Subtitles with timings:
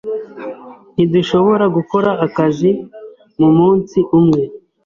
[0.93, 2.69] Ntidushobora gukora akazi
[3.39, 4.41] mumunsi umwe.